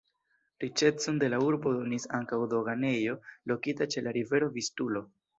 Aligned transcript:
Riĉecon 0.61 1.17
de 1.23 1.27
la 1.33 1.39
urbo 1.49 1.73
donis 1.75 2.07
ankaŭ 2.19 2.39
doganejo 2.53 3.17
lokita 3.51 3.87
ĉe 3.97 4.03
la 4.07 4.15
rivero 4.17 4.49
Vistulo. 4.57 5.03